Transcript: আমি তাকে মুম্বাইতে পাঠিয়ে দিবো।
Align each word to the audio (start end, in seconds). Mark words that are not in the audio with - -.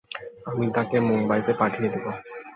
আমি 0.45 0.65
তাকে 0.75 0.97
মুম্বাইতে 1.07 1.51
পাঠিয়ে 1.59 1.89
দিবো। 1.93 2.09